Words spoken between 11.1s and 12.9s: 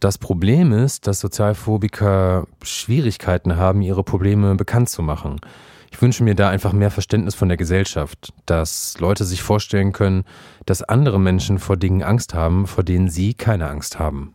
Menschen vor Dingen Angst haben, vor